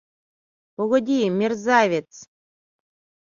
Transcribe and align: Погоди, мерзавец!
Погоди, 0.79 1.17
мерзавец! 1.39 2.11